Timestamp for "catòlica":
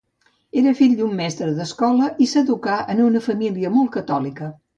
3.99-4.51